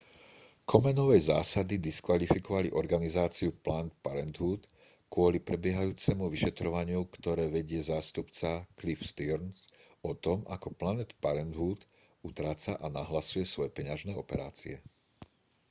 [0.71, 4.61] komenovej zásady diskvalifikovali organizáciu planned parenthood
[5.13, 9.57] kvôli prebiehajúcemu vyšetrovaniu ktoré vedie zástupca cliff stearns
[10.01, 11.79] o tom ako planned parenthood
[12.29, 14.75] utráca a nahlasuje svoje peňažné operácie